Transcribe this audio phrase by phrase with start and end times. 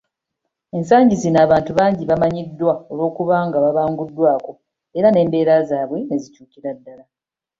[0.77, 4.51] Ensangi zino, abantu bangi bamanyiddwa olw'okuba nga babanguddwako
[4.97, 7.03] era n'embeera zaabwe ne zikyukira ddala